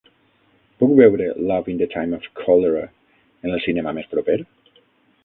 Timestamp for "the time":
1.81-2.15